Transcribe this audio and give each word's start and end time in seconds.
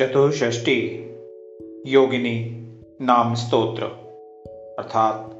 चतुष्षष्टि 0.00 1.10
योगिनी 1.86 2.66
नाम 3.00 3.34
स्तोत्र। 3.34 3.86
अर्थात 4.78 5.30